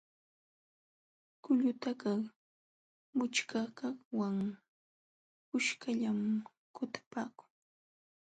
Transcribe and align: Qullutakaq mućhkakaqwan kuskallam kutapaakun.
Qullutakaq 1.43 2.23
mućhkakaqwan 3.17 4.37
kuskallam 5.49 6.19
kutapaakun. 6.75 7.49